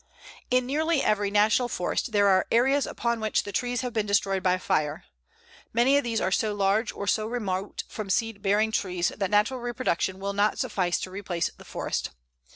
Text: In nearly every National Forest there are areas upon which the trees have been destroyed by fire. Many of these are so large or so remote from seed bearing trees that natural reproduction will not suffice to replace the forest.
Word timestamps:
In 0.49 0.65
nearly 0.65 1.03
every 1.03 1.29
National 1.29 1.67
Forest 1.67 2.11
there 2.11 2.27
are 2.27 2.47
areas 2.51 2.87
upon 2.87 3.19
which 3.19 3.43
the 3.43 3.51
trees 3.51 3.81
have 3.81 3.93
been 3.93 4.07
destroyed 4.07 4.41
by 4.41 4.57
fire. 4.57 5.03
Many 5.73 5.95
of 5.95 6.03
these 6.03 6.19
are 6.19 6.31
so 6.31 6.55
large 6.55 6.91
or 6.91 7.05
so 7.05 7.27
remote 7.27 7.83
from 7.87 8.09
seed 8.09 8.41
bearing 8.41 8.71
trees 8.71 9.09
that 9.09 9.29
natural 9.29 9.59
reproduction 9.59 10.17
will 10.17 10.33
not 10.33 10.57
suffice 10.57 10.99
to 11.01 11.11
replace 11.11 11.51
the 11.55 11.65
forest. 11.65 12.09